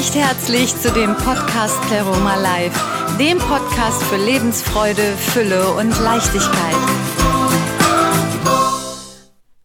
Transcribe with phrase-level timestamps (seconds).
[0.00, 2.72] recht herzlich zu dem Podcast Pleroma Live,
[3.18, 6.74] dem Podcast für Lebensfreude, Fülle und Leichtigkeit.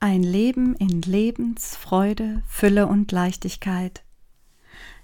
[0.01, 4.03] Ein Leben in Lebensfreude, Fülle und Leichtigkeit.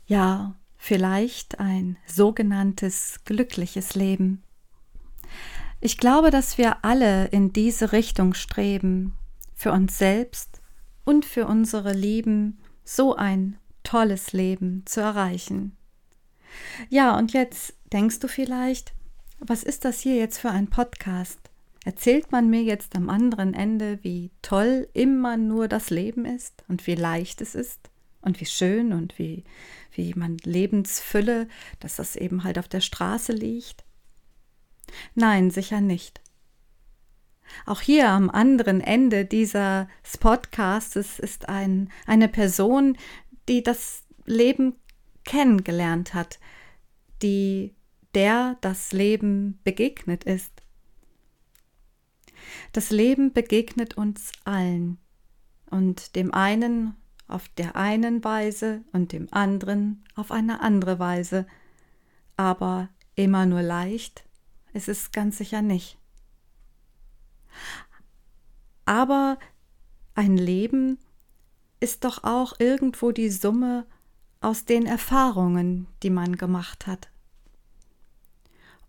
[0.05, 4.43] Ja, vielleicht ein sogenanntes glückliches Leben.
[5.79, 9.13] Ich glaube, dass wir alle in diese Richtung streben,
[9.55, 10.59] für uns selbst
[11.05, 15.75] und für unsere Lieben so ein tolles Leben zu erreichen.
[16.89, 18.93] Ja, und jetzt denkst du vielleicht,
[19.39, 21.39] was ist das hier jetzt für ein Podcast?
[21.83, 26.85] Erzählt man mir jetzt am anderen Ende, wie toll immer nur das Leben ist und
[26.85, 27.89] wie leicht es ist
[28.21, 29.43] und wie schön und wie,
[29.93, 31.47] wie man Lebensfülle,
[31.79, 33.83] dass das eben halt auf der Straße liegt?
[35.15, 36.21] Nein, sicher nicht.
[37.65, 39.87] Auch hier am anderen Ende dieses
[40.19, 42.97] Podcasts ist ein, eine Person,
[43.51, 44.75] die das Leben
[45.25, 46.39] kennengelernt hat,
[47.21, 47.75] die
[48.15, 50.53] der das Leben begegnet ist.
[52.71, 54.99] Das Leben begegnet uns allen
[55.69, 56.95] und dem einen
[57.27, 61.45] auf der einen Weise und dem anderen auf eine andere Weise,
[62.37, 64.23] aber immer nur leicht
[64.71, 65.97] ist es ganz sicher nicht.
[68.85, 69.37] Aber
[70.15, 70.99] ein Leben
[71.81, 73.85] ist doch auch irgendwo die Summe
[74.39, 77.09] aus den Erfahrungen, die man gemacht hat.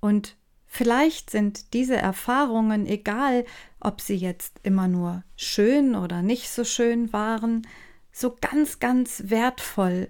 [0.01, 3.45] Und vielleicht sind diese Erfahrungen, egal
[3.81, 7.67] ob sie jetzt immer nur schön oder nicht so schön waren,
[8.13, 10.09] so ganz, ganz wertvoll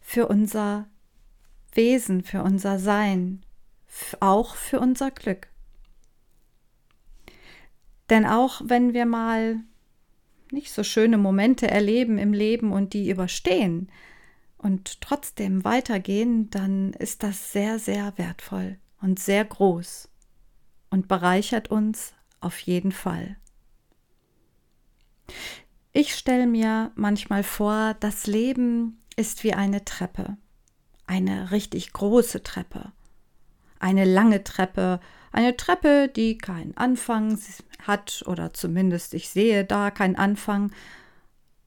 [0.00, 0.86] für unser
[1.72, 3.44] Wesen, für unser Sein,
[4.20, 5.48] auch für unser Glück.
[8.10, 9.60] Denn auch wenn wir mal
[10.54, 13.90] nicht so schöne Momente erleben im Leben und die überstehen
[14.56, 20.08] und trotzdem weitergehen, dann ist das sehr, sehr wertvoll und sehr groß
[20.88, 23.36] und bereichert uns auf jeden Fall.
[25.92, 30.36] Ich stelle mir manchmal vor, das Leben ist wie eine Treppe,
[31.06, 32.92] eine richtig große Treppe,
[33.78, 35.00] eine lange Treppe,
[35.34, 37.38] eine Treppe, die keinen Anfang
[37.82, 40.72] hat oder zumindest ich sehe da keinen Anfang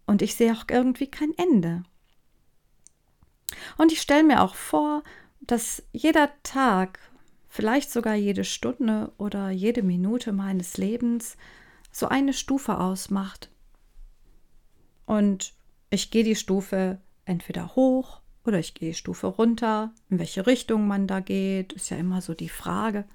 [0.05, 1.83] und ich sehe auch irgendwie kein Ende.
[3.77, 5.03] Und ich stelle mir auch vor,
[5.41, 6.99] dass jeder Tag,
[7.49, 11.37] vielleicht sogar jede Stunde oder jede Minute meines Lebens
[11.91, 13.49] so eine Stufe ausmacht.
[15.05, 15.53] Und
[15.89, 19.93] ich gehe die Stufe entweder hoch oder ich gehe die Stufe runter.
[20.09, 23.05] In welche Richtung man da geht, ist ja immer so die Frage.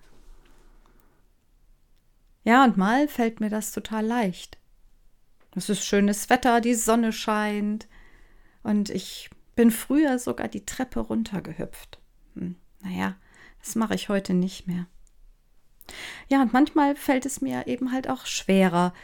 [2.45, 4.59] Ja, und mal fällt mir das total leicht.
[5.55, 7.87] Es ist schönes Wetter, die Sonne scheint
[8.63, 12.01] und ich bin früher sogar die Treppe runtergehüpft.
[12.35, 13.17] Hm, naja,
[13.61, 14.87] das mache ich heute nicht mehr.
[16.29, 18.95] Ja, und manchmal fällt es mir eben halt auch schwerer.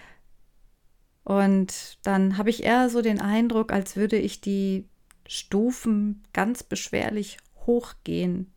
[1.25, 4.89] Und dann habe ich eher so den Eindruck, als würde ich die
[5.27, 8.51] Stufen ganz beschwerlich hochgehen.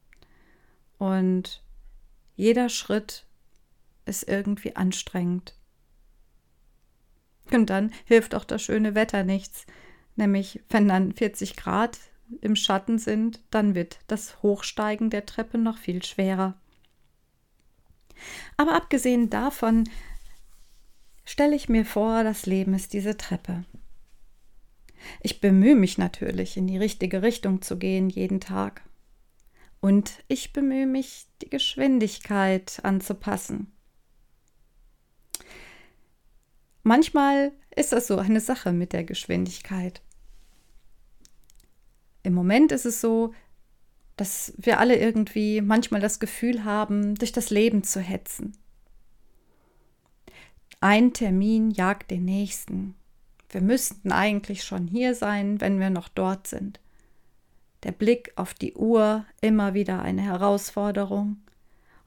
[0.98, 1.62] Und
[2.38, 3.26] jeder Schritt
[4.06, 5.56] ist irgendwie anstrengend.
[7.52, 9.66] Und dann hilft auch das schöne Wetter nichts.
[10.16, 12.00] Nämlich, wenn dann 40 Grad
[12.40, 16.60] im Schatten sind, dann wird das Hochsteigen der Treppe noch viel schwerer.
[18.58, 19.90] Aber abgesehen davon
[21.26, 23.66] stelle ich mir vor, das Leben ist diese Treppe.
[25.22, 28.84] Ich bemühe mich natürlich, in die richtige Richtung zu gehen jeden Tag.
[29.80, 33.72] Und ich bemühe mich, die Geschwindigkeit anzupassen.
[36.84, 40.02] Manchmal ist das so eine Sache mit der Geschwindigkeit.
[42.24, 43.34] Im Moment ist es so,
[44.18, 48.54] dass wir alle irgendwie manchmal das Gefühl haben, durch das Leben zu hetzen.
[50.80, 52.96] Ein Termin jagt den nächsten.
[53.50, 56.80] Wir müssten eigentlich schon hier sein, wenn wir noch dort sind.
[57.84, 61.38] Der Blick auf die Uhr immer wieder eine Herausforderung.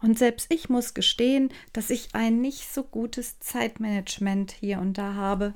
[0.05, 5.15] Und selbst ich muss gestehen, dass ich ein nicht so gutes Zeitmanagement hier und da
[5.15, 5.55] habe.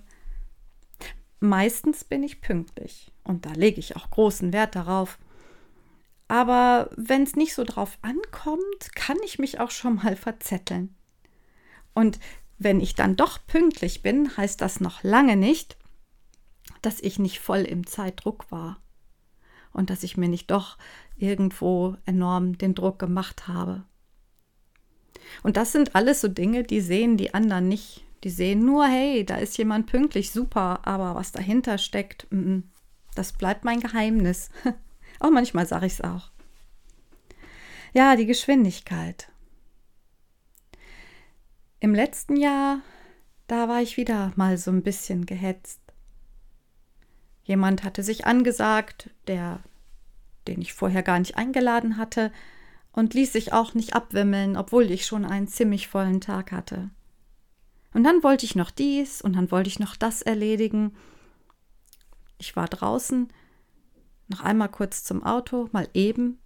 [1.39, 5.19] Meistens bin ich pünktlich und da lege ich auch großen Wert darauf.
[6.29, 10.95] Aber wenn es nicht so drauf ankommt, kann ich mich auch schon mal verzetteln.
[11.93, 12.19] Und
[12.57, 15.77] wenn ich dann doch pünktlich bin, heißt das noch lange nicht,
[16.81, 18.81] dass ich nicht voll im Zeitdruck war
[19.75, 20.79] und dass ich mir nicht doch
[21.19, 23.85] irgendwo enorm den Druck gemacht habe.
[25.43, 28.05] Und das sind alles so Dinge, die sehen die anderen nicht.
[28.25, 32.27] Die sehen nur, hey, da ist jemand pünktlich, super, aber was dahinter steckt,
[33.15, 34.51] das bleibt mein Geheimnis.
[35.21, 36.31] auch manchmal sage ich es auch.
[37.93, 39.31] Ja, die Geschwindigkeit.
[41.81, 42.81] Im letzten Jahr,
[43.47, 45.81] da war ich wieder mal so ein bisschen gehetzt.
[47.45, 49.61] Jemand hatte sich angesagt, der,
[50.49, 52.33] den ich vorher gar nicht eingeladen hatte,
[52.99, 56.91] und ließ sich auch nicht abwimmeln, obwohl ich schon einen ziemlich vollen Tag hatte.
[57.95, 60.97] Und dann wollte ich noch dies und dann wollte ich noch das erledigen.
[62.39, 63.29] Ich war draußen,
[64.27, 66.41] noch einmal kurz zum Auto, mal eben,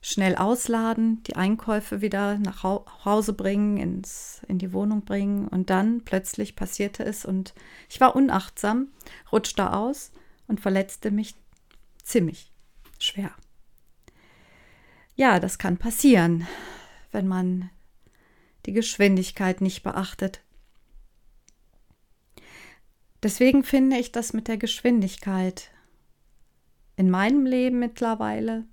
[0.00, 6.02] schnell ausladen, die Einkäufe wieder nach Hause bringen, ins, in die Wohnung bringen und dann
[6.04, 7.52] plötzlich passierte es und
[7.90, 8.88] ich war unachtsam,
[9.30, 10.10] rutschte aus
[10.48, 11.36] und verletzte mich
[12.02, 12.50] ziemlich
[12.98, 13.32] schwer.
[15.14, 16.46] Ja, das kann passieren,
[17.10, 17.70] wenn man
[18.66, 20.42] die Geschwindigkeit nicht beachtet.
[23.22, 25.70] Deswegen finde ich das mit der Geschwindigkeit
[26.96, 28.64] in meinem Leben mittlerweile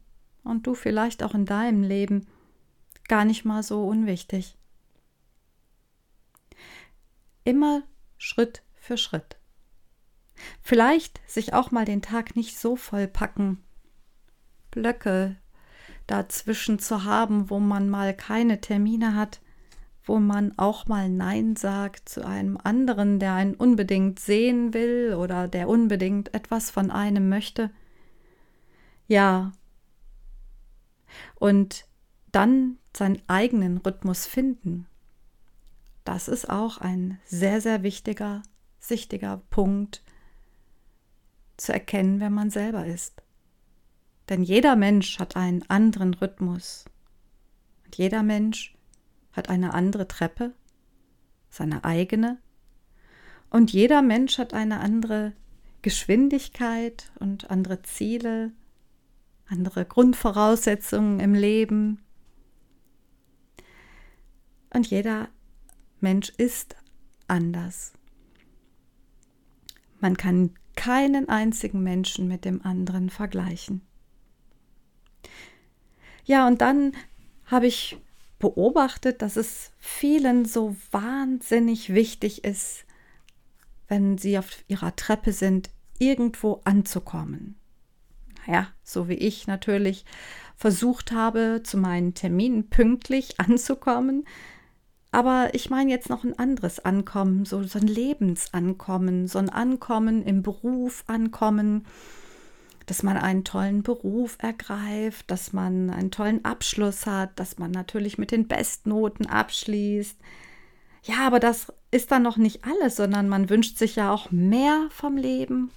[0.44, 2.27] und du vielleicht auch in deinem Leben
[3.07, 4.57] gar nicht mal so unwichtig.
[7.44, 7.83] Immer
[8.18, 9.38] Schritt für Schritt.
[10.62, 13.62] Vielleicht sich auch mal den Tag nicht so voll packen,
[14.71, 15.36] Blöcke
[16.10, 19.42] dazwischen zu haben, wo man mal keine Termine hat,
[20.04, 25.48] wo man auch mal Nein sagt zu einem anderen, der einen unbedingt sehen will oder
[25.48, 27.70] der unbedingt etwas von einem möchte.
[29.08, 29.52] Ja,
[31.36, 31.86] und
[32.32, 34.88] dann seinen eigenen Rhythmus finden.
[36.04, 38.42] Das ist auch ein sehr, sehr wichtiger,
[38.80, 40.04] sichtiger Punkt
[41.58, 43.22] zu erkennen, wer man selber ist.
[44.30, 46.86] Denn jeder Mensch hat einen anderen Rhythmus.
[47.86, 48.76] Und jeder Mensch
[49.31, 50.54] hat eine andere Treppe,
[51.50, 52.38] seine eigene.
[53.50, 55.34] Und jeder Mensch hat eine andere
[55.81, 58.52] Geschwindigkeit und andere Ziele,
[59.48, 62.04] andere Grundvoraussetzungen im Leben.
[64.72, 65.30] Und jeder
[66.00, 66.75] Mensch ist
[67.28, 67.94] anders.
[70.00, 73.82] Man kann keinen einzigen Menschen mit dem anderen vergleichen.
[76.25, 76.94] Ja, und dann
[77.45, 77.98] habe ich
[78.38, 82.86] beobachtet, dass es vielen so wahnsinnig wichtig ist,
[83.88, 87.60] wenn sie auf ihrer Treppe sind, irgendwo anzukommen
[88.50, 90.06] ja, so wie ich natürlich
[90.56, 94.25] versucht habe, zu meinen Terminen pünktlich anzukommen.
[95.12, 100.24] Aber ich meine jetzt noch ein anderes Ankommen, so, so ein Lebensankommen, so ein Ankommen
[100.24, 101.86] im Beruf ankommen,
[102.89, 108.18] dass man einen tollen Beruf ergreift, dass man einen tollen Abschluss hat, dass man natürlich
[108.18, 110.18] mit den Bestnoten abschließt.
[111.03, 114.88] Ja, aber das ist dann noch nicht alles, sondern man wünscht sich ja auch mehr
[114.89, 115.69] vom Leben.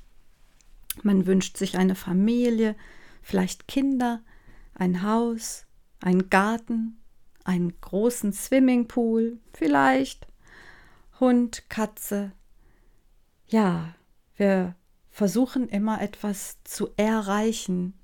[1.02, 2.76] Man wünscht sich eine Familie,
[3.20, 4.22] vielleicht Kinder,
[4.74, 5.66] ein Haus,
[6.00, 6.96] einen Garten,
[7.44, 10.26] einen großen Swimmingpool, vielleicht
[11.20, 12.32] Hund, Katze.
[13.48, 13.94] Ja,
[14.36, 14.76] wir
[15.12, 17.94] versuchen immer etwas zu erreichen.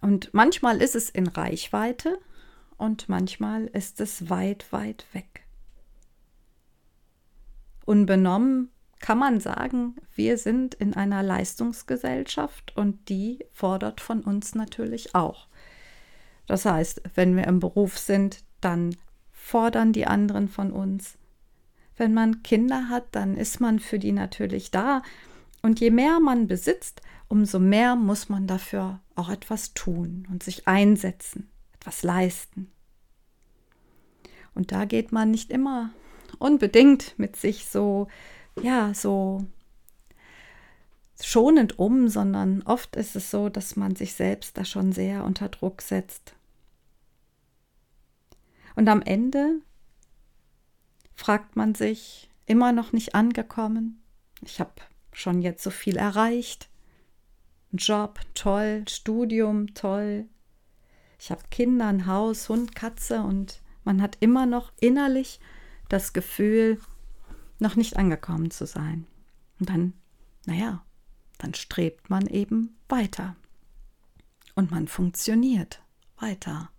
[0.00, 2.18] Und manchmal ist es in Reichweite
[2.78, 5.44] und manchmal ist es weit, weit weg.
[7.84, 8.70] Unbenommen
[9.00, 15.48] kann man sagen, wir sind in einer Leistungsgesellschaft und die fordert von uns natürlich auch.
[16.46, 18.96] Das heißt, wenn wir im Beruf sind, dann
[19.32, 21.18] fordern die anderen von uns.
[21.96, 25.02] Wenn man Kinder hat, dann ist man für die natürlich da.
[25.62, 30.66] Und je mehr man besitzt, umso mehr muss man dafür auch etwas tun und sich
[30.66, 32.70] einsetzen, etwas leisten.
[34.54, 35.90] Und da geht man nicht immer
[36.38, 38.08] unbedingt mit sich so
[38.60, 39.46] ja, so
[41.20, 45.48] schonend um, sondern oft ist es so, dass man sich selbst da schon sehr unter
[45.48, 46.34] Druck setzt.
[48.74, 49.60] Und am Ende
[51.14, 54.02] fragt man sich, immer noch nicht angekommen.
[54.40, 54.72] Ich habe
[55.12, 56.68] schon jetzt so viel erreicht.
[57.72, 60.26] Job, toll, Studium, toll.
[61.18, 65.40] Ich habe Kinder, ein Haus, Hund, Katze und man hat immer noch innerlich
[65.88, 66.80] das Gefühl,
[67.58, 69.06] noch nicht angekommen zu sein.
[69.58, 69.92] Und dann,
[70.46, 70.84] naja,
[71.38, 73.36] dann strebt man eben weiter.
[74.54, 75.82] Und man funktioniert
[76.18, 76.70] weiter.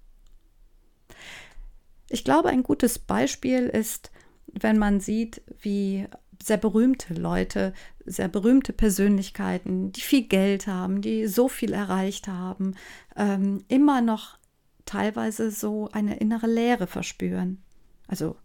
[2.10, 4.12] Ich glaube, ein gutes Beispiel ist,
[4.48, 6.08] wenn man sieht, wie
[6.42, 7.74] sehr berühmte Leute,
[8.06, 12.76] sehr berühmte Persönlichkeiten, die viel Geld haben, die so viel erreicht haben,
[13.16, 14.38] ähm, immer noch
[14.86, 17.64] teilweise so eine innere Leere verspüren.
[18.08, 18.36] Also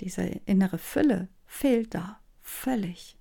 [0.00, 3.16] diese innere Fülle fehlt da völlig.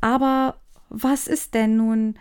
[0.00, 2.18] Aber was ist denn nun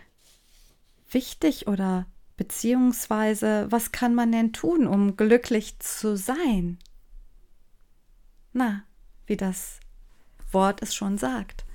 [1.09, 2.05] wichtig oder
[2.35, 6.77] beziehungsweise was kann man denn tun, um glücklich zu sein?
[8.53, 8.83] Na,
[9.25, 9.79] wie das
[10.51, 11.65] Wort es schon sagt.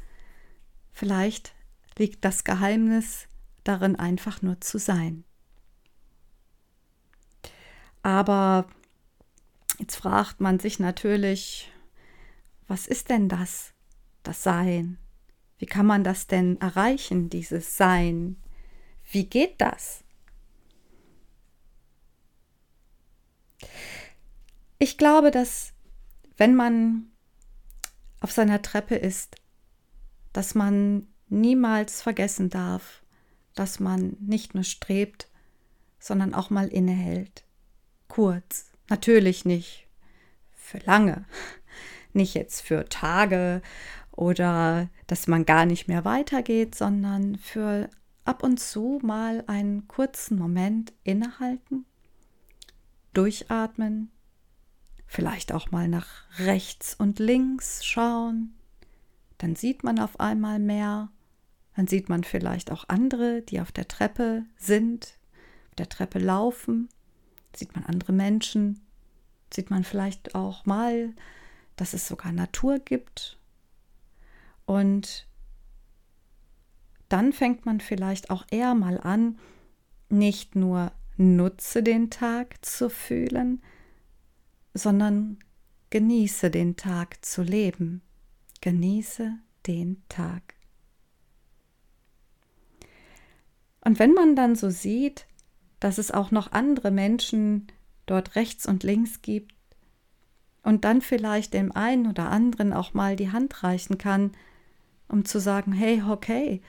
[0.93, 1.55] Vielleicht
[1.99, 3.27] liegt das Geheimnis
[3.65, 5.25] darin, einfach nur zu sein.
[8.03, 8.67] Aber
[9.79, 11.71] jetzt fragt man sich natürlich,
[12.67, 13.73] was ist denn das,
[14.23, 14.99] das Sein?
[15.59, 18.37] Wie kann man das denn erreichen, dieses Sein?
[19.11, 20.03] Wie geht das?
[24.79, 25.73] Ich glaube, dass
[26.37, 27.12] wenn man
[28.23, 29.37] auf seiner Treppe ist,
[30.33, 33.03] dass man niemals vergessen darf,
[33.55, 35.29] dass man nicht nur strebt,
[35.99, 37.45] sondern auch mal innehält.
[38.09, 39.89] Kurz, natürlich nicht
[40.55, 41.25] für lange,
[42.13, 43.61] nicht jetzt für Tage
[44.13, 47.91] oder dass man gar nicht mehr weitergeht, sondern für
[48.25, 51.87] ab und zu mal einen kurzen Moment innehalten,
[53.15, 54.13] durchatmen,
[55.13, 56.07] vielleicht auch mal nach
[56.39, 58.55] rechts und links schauen,
[59.37, 61.11] dann sieht man auf einmal mehr,
[61.77, 65.19] dann sieht man vielleicht auch andere, die auf der Treppe sind,
[65.69, 66.89] auf der Treppe laufen,
[67.55, 68.81] sieht man andere Menschen,
[69.53, 71.13] sieht man vielleicht auch mal,
[71.77, 73.39] dass es sogar Natur gibt.
[74.65, 75.27] Und
[77.11, 79.39] dann fängt man vielleicht auch eher mal an,
[80.09, 83.63] nicht nur nutze den Tag zu fühlen,
[84.75, 85.39] sondern
[85.91, 88.03] genieße den Tag zu leben.
[88.61, 89.35] Genieße
[89.67, 90.55] den Tag.
[93.85, 95.27] Und wenn man dann so sieht,
[95.81, 97.67] dass es auch noch andere Menschen
[98.07, 99.55] dort rechts und links gibt
[100.63, 104.33] und dann vielleicht dem einen oder anderen auch mal die Hand reichen kann,
[105.09, 106.63] um zu sagen, hey, okay,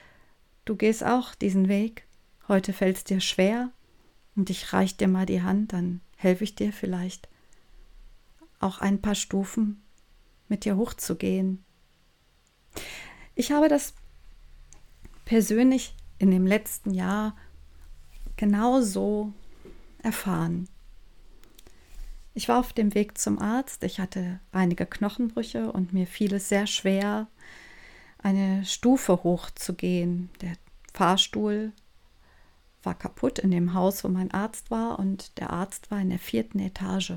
[0.64, 2.06] du gehst auch diesen Weg,
[2.48, 3.70] heute fällt es dir schwer
[4.34, 7.28] und ich reich dir mal die Hand, dann helfe ich dir vielleicht
[8.64, 9.82] auch ein paar Stufen
[10.48, 11.64] mit dir hochzugehen.
[13.34, 13.94] Ich habe das
[15.24, 17.36] persönlich in dem letzten Jahr
[18.36, 19.32] genauso
[20.02, 20.68] erfahren.
[22.34, 23.84] Ich war auf dem Weg zum Arzt.
[23.84, 27.28] Ich hatte einige Knochenbrüche und mir fiel es sehr schwer,
[28.18, 30.30] eine Stufe hochzugehen.
[30.40, 30.54] Der
[30.92, 31.72] Fahrstuhl
[32.82, 36.18] war kaputt in dem Haus, wo mein Arzt war, und der Arzt war in der
[36.18, 37.14] vierten Etage.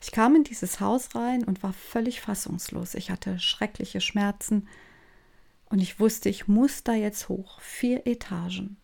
[0.00, 2.94] Ich kam in dieses Haus rein und war völlig fassungslos.
[2.94, 4.68] Ich hatte schreckliche Schmerzen
[5.66, 8.76] und ich wusste, ich muss da jetzt hoch, vier Etagen.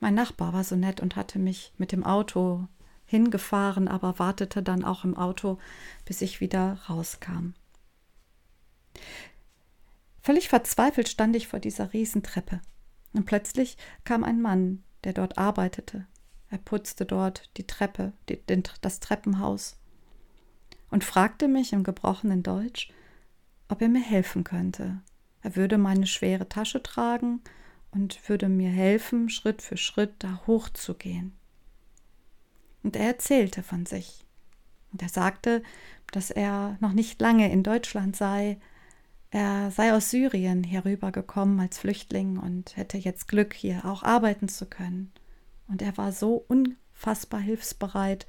[0.00, 2.66] Mein Nachbar war so nett und hatte mich mit dem Auto
[3.06, 5.58] hingefahren, aber wartete dann auch im Auto,
[6.04, 7.54] bis ich wieder rauskam.
[10.20, 12.60] Völlig verzweifelt stand ich vor dieser Riesentreppe.
[13.12, 16.06] Und plötzlich kam ein Mann, der dort arbeitete.
[16.50, 19.76] Er putzte dort die Treppe, die, den, das Treppenhaus
[20.94, 22.88] und fragte mich im gebrochenen Deutsch,
[23.66, 25.02] ob er mir helfen könnte.
[25.42, 27.40] Er würde meine schwere Tasche tragen
[27.90, 31.32] und würde mir helfen, Schritt für Schritt da hochzugehen.
[32.84, 34.24] Und er erzählte von sich.
[34.92, 35.64] Und er sagte,
[36.12, 38.60] dass er noch nicht lange in Deutschland sei.
[39.32, 44.64] Er sei aus Syrien herübergekommen als Flüchtling und hätte jetzt Glück, hier auch arbeiten zu
[44.64, 45.10] können.
[45.66, 48.28] Und er war so unfassbar hilfsbereit.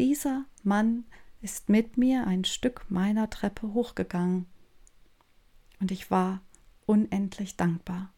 [0.00, 1.04] Dieser Mann
[1.42, 4.46] ist mit mir ein Stück meiner Treppe hochgegangen
[5.80, 6.40] und ich war
[6.86, 8.12] unendlich dankbar.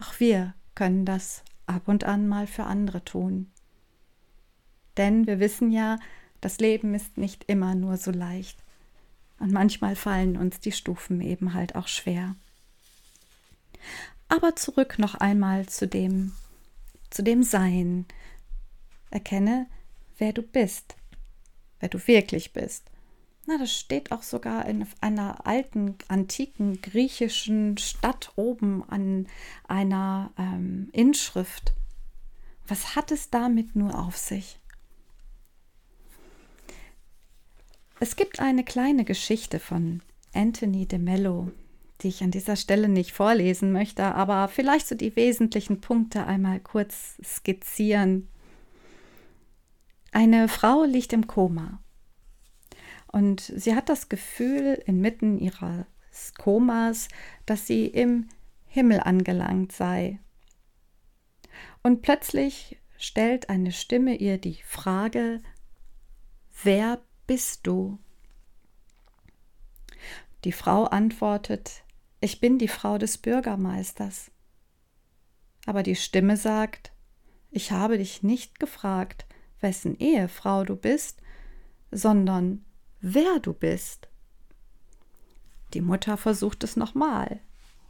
[0.00, 3.50] Auch wir können das ab und an mal für andere tun.
[4.96, 5.98] Denn wir wissen ja,
[6.40, 8.62] das Leben ist nicht immer nur so leicht.
[9.40, 12.36] Und manchmal fallen uns die Stufen eben halt auch schwer.
[14.28, 16.32] Aber zurück noch einmal zu dem,
[17.10, 18.06] zu dem Sein.
[19.10, 19.66] Erkenne,
[20.18, 20.96] wer du bist
[21.84, 22.90] wer du wirklich bist.
[23.46, 29.26] Na, das steht auch sogar in einer alten, antiken griechischen Stadt oben an
[29.68, 31.74] einer ähm, Inschrift.
[32.66, 34.58] Was hat es damit nur auf sich?
[38.00, 40.00] Es gibt eine kleine Geschichte von
[40.32, 41.50] Anthony de Mello,
[42.00, 46.60] die ich an dieser Stelle nicht vorlesen möchte, aber vielleicht so die wesentlichen Punkte einmal
[46.60, 48.28] kurz skizzieren.
[50.14, 51.82] Eine Frau liegt im Koma
[53.08, 57.08] und sie hat das Gefühl inmitten ihres Komas,
[57.46, 58.28] dass sie im
[58.64, 60.20] Himmel angelangt sei.
[61.82, 65.42] Und plötzlich stellt eine Stimme ihr die Frage,
[66.62, 67.98] wer bist du?
[70.44, 71.82] Die Frau antwortet,
[72.20, 74.30] ich bin die Frau des Bürgermeisters.
[75.66, 76.92] Aber die Stimme sagt,
[77.50, 79.26] ich habe dich nicht gefragt,
[79.64, 81.20] wessen Ehefrau du bist,
[81.90, 82.64] sondern
[83.00, 84.06] wer du bist.
[85.72, 87.40] Die Mutter versucht es nochmal.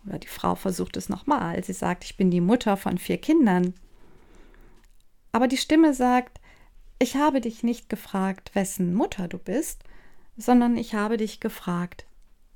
[0.07, 1.63] Oder die Frau versucht es nochmal.
[1.63, 3.75] Sie sagt, ich bin die Mutter von vier Kindern.
[5.33, 6.41] Aber die Stimme sagt,
[6.99, 9.83] ich habe dich nicht gefragt, wessen Mutter du bist,
[10.37, 12.07] sondern ich habe dich gefragt,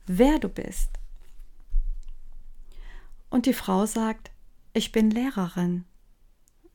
[0.06, 0.90] wer du bist.
[3.30, 4.30] Und die Frau sagt,
[4.72, 5.84] ich bin Lehrerin.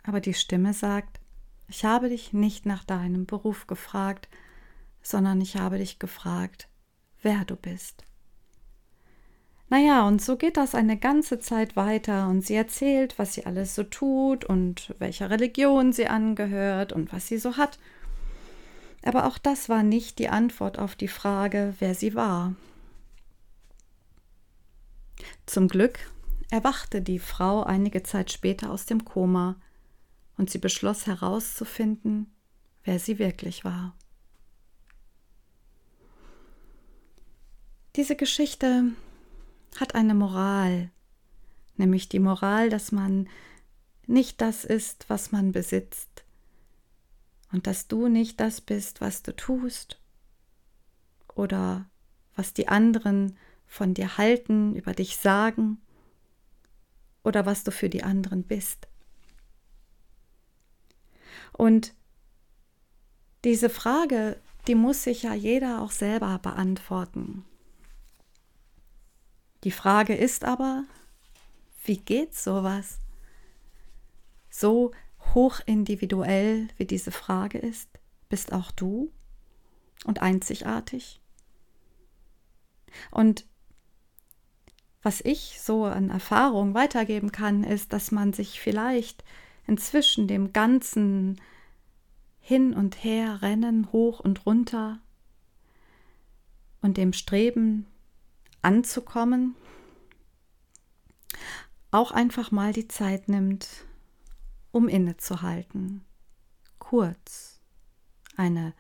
[0.04, 1.13] Aber die Stimme sagt,
[1.68, 4.28] ich habe dich nicht nach deinem Beruf gefragt,
[5.02, 6.68] sondern ich habe dich gefragt,
[7.22, 8.06] wer du bist.
[9.70, 13.74] Naja, und so geht das eine ganze Zeit weiter und sie erzählt, was sie alles
[13.74, 17.80] so tut und welcher Religion sie angehört und was sie so hat.
[19.04, 22.54] Aber auch das war nicht die Antwort auf die Frage, wer sie war.
[25.46, 26.00] Zum Glück
[26.52, 29.56] erwachte die Frau einige Zeit später aus dem Koma
[30.44, 32.30] und sie beschloss herauszufinden,
[32.84, 33.96] wer sie wirklich war.
[37.96, 38.92] Diese Geschichte
[39.80, 40.92] hat eine Moral,
[41.78, 43.30] nämlich die Moral, dass man
[44.06, 46.26] nicht das ist, was man besitzt
[47.54, 49.98] und dass du nicht das bist, was du tust
[51.36, 51.90] oder
[52.36, 55.78] was die anderen von dir halten, über dich sagen
[57.24, 58.90] oder was du für die anderen bist.
[61.54, 61.94] Und
[63.44, 67.46] diese Frage, die muss sich ja jeder auch selber beantworten.
[69.64, 70.84] Die Frage ist aber,
[71.86, 73.00] wie geht sowas?
[74.50, 74.92] So
[75.34, 77.90] hoch individuell wie diese Frage ist,
[78.30, 79.12] bist auch du
[80.06, 81.22] und einzigartig.
[83.12, 83.46] Und
[85.02, 89.24] was ich so an Erfahrung weitergeben kann, ist, dass man sich vielleicht
[89.68, 91.42] inzwischen dem ganzen
[92.46, 95.00] Hin und Her rennen, hoch und runter
[96.82, 97.88] und dem Streben
[98.62, 99.56] anzukommen,
[101.90, 103.70] auch einfach mal die Zeit nimmt,
[104.72, 106.04] um innezuhalten,
[106.80, 107.62] kurz
[108.36, 108.74] eine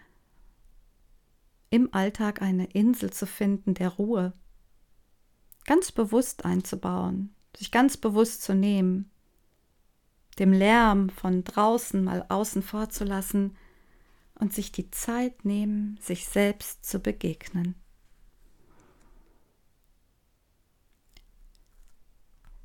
[1.69, 4.33] im Alltag eine Insel zu finden der Ruhe,
[5.65, 9.09] ganz bewusst einzubauen, sich ganz bewusst zu nehmen,
[10.39, 13.55] dem Lärm von draußen mal außen vor zu lassen
[14.35, 17.75] und sich die Zeit nehmen, sich selbst zu begegnen.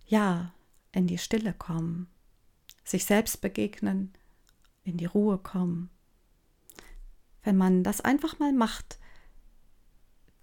[0.06, 0.54] Ja,
[0.92, 2.08] in die Stille kommen,
[2.82, 4.14] sich selbst begegnen,
[4.82, 5.90] in die Ruhe kommen.
[7.42, 8.98] Wenn man das einfach mal macht,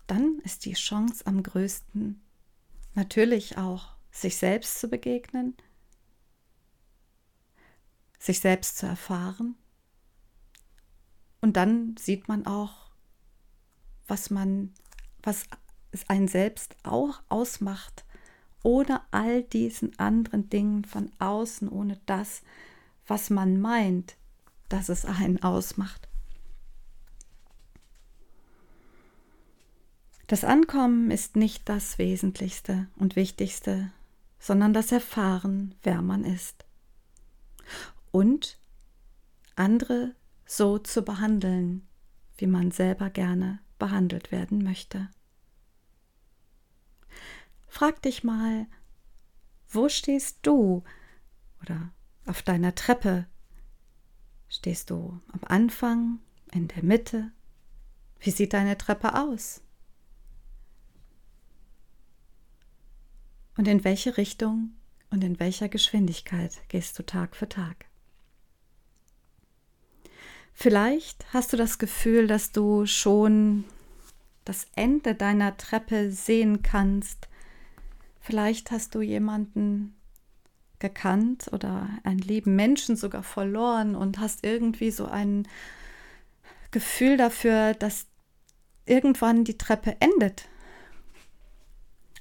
[0.06, 2.22] dann ist die Chance am größten,
[2.94, 5.58] natürlich auch sich selbst zu begegnen,
[8.26, 9.56] sich selbst zu erfahren.
[11.42, 12.90] Und dann sieht man auch,
[14.08, 14.74] was man,
[15.22, 15.46] was
[15.92, 18.04] es einen selbst auch ausmacht,
[18.64, 22.42] ohne all diesen anderen Dingen von außen, ohne das,
[23.08, 24.16] was man meint,
[24.70, 26.10] dass es einen ausmacht.
[30.28, 33.92] Das Ankommen ist nicht das Wesentlichste und Wichtigste,
[34.40, 36.66] sondern das Erfahren, wer man ist.
[38.15, 38.58] Und
[39.58, 41.86] andere so zu behandeln,
[42.38, 45.10] wie man selber gerne behandelt werden möchte.
[47.67, 48.67] Frag dich mal,
[49.67, 50.86] wo stehst du
[51.62, 51.91] oder
[52.25, 53.28] auf deiner Treppe?
[54.47, 56.19] Stehst du am Anfang,
[56.54, 57.34] in der Mitte?
[58.21, 59.62] Wie sieht deine Treppe aus?
[63.58, 64.71] Und in welche Richtung
[65.10, 67.88] und in welcher Geschwindigkeit gehst du Tag für Tag?
[70.58, 73.65] Vielleicht hast du das Gefühl, dass du schon
[74.46, 77.28] das Ende deiner Treppe sehen kannst.
[78.22, 79.96] Vielleicht hast du jemanden
[80.80, 85.48] gekannt oder einen lieben Menschen sogar verloren und hast irgendwie so ein
[86.72, 88.08] Gefühl dafür, dass
[88.86, 90.48] irgendwann die Treppe endet.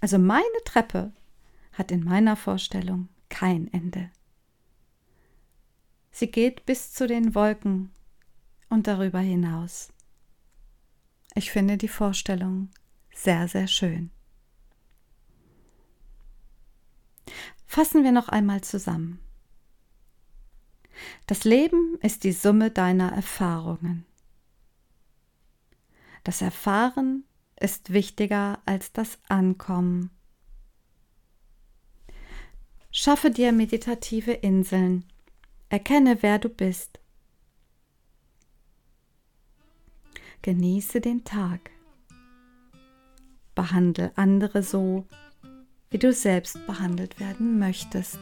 [0.01, 1.13] Also meine Treppe
[1.73, 4.11] hat in meiner Vorstellung kein Ende.
[6.11, 7.91] Sie geht bis zu den Wolken
[8.75, 9.89] und darüber hinaus.
[11.35, 12.71] Ich finde die Vorstellung
[13.15, 14.11] sehr, sehr schön.
[17.67, 19.19] Fassen wir noch einmal zusammen.
[21.27, 24.05] Das Leben ist die Summe deiner Erfahrungen.
[26.23, 27.25] Das Erfahren
[27.59, 30.11] ist wichtiger als das Ankommen
[32.97, 35.05] Schaffe dir meditative Inseln.
[35.69, 37.01] Erkenne, wer du bist.
[40.45, 41.71] Genieße den Tag.
[43.55, 45.07] Behandle andere so,
[45.89, 48.19] wie du selbst behandelt werden möchtest.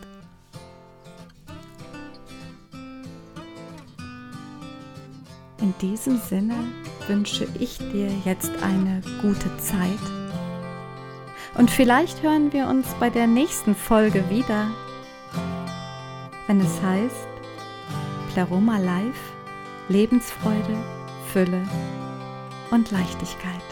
[5.60, 6.54] In diesem Sinne
[7.08, 9.98] wünsche ich dir jetzt eine gute Zeit.
[11.58, 14.70] Und vielleicht hören wir uns bei der nächsten Folge wieder,
[16.46, 17.26] wenn es heißt
[18.32, 19.32] Pleroma Life,
[19.88, 20.78] Lebensfreude,
[21.32, 21.66] Fülle
[22.72, 23.62] und Leichtigkeit.